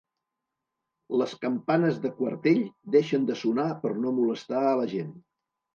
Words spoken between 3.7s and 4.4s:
per no